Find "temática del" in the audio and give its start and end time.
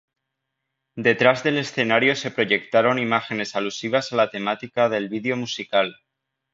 4.31-5.09